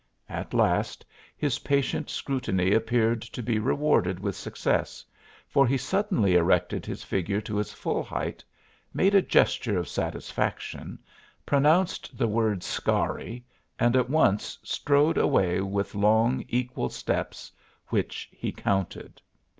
[0.29, 1.05] At last
[1.37, 5.05] his patient scrutiny appeared to be rewarded with success,
[5.47, 8.43] for he suddenly erected his figure to its full height,
[8.95, 10.97] made a gesture of satisfaction,
[11.45, 13.43] pronounced the word "Scarry"
[13.77, 17.51] and at once strode away with long, equal steps,
[17.89, 19.21] which he counted.